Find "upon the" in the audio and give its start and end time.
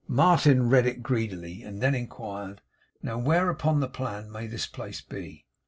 3.51-3.87